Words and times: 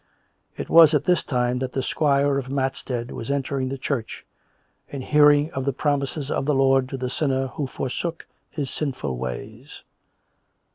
(It 0.57 0.67
was 0.67 0.95
at 0.95 1.03
this 1.03 1.23
time 1.23 1.59
that 1.59 1.73
the 1.73 1.83
squire 1.83 2.39
of 2.39 2.49
Matstead 2.49 3.11
was 3.11 3.29
entering 3.29 3.69
the 3.69 3.77
church 3.77 4.25
and 4.91 5.03
hearing 5.03 5.51
of 5.51 5.63
the 5.63 5.73
promises 5.73 6.31
of 6.31 6.45
the 6.45 6.55
Lord 6.55 6.89
to 6.89 6.97
the 6.97 7.07
sinner 7.07 7.49
who 7.49 7.67
forsoek 7.67 8.23
his 8.49 8.71
sinful 8.71 9.15
ways.) 9.19 9.83